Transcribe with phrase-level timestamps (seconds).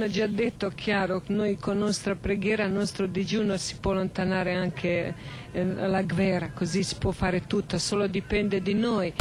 [0.00, 3.92] La Madonna ha già detto, chiaro, noi con nostra preghiera, il nostro digiuno si può
[3.92, 5.14] allontanare anche
[5.52, 9.12] eh, la guerra, così si può fare tutto, solo dipende di noi.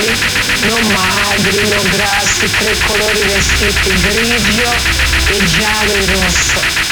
[0.00, 0.14] Uguali,
[0.66, 4.72] non magri, non grassi, tre colori vestiti grigio
[5.28, 6.89] e giallo e rosso.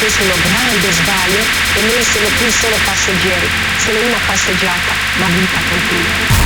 [0.00, 3.46] potessimo grande sbaglio e me ne sono qui solo passeggeri,
[3.84, 6.39] solo una passeggiata, ma vita continua.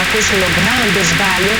[0.00, 1.54] ako si logral bez balje.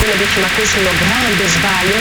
[0.00, 1.98] Bilo bi ćemo ako si logral grande sbaglio.